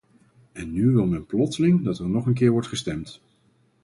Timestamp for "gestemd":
2.67-3.21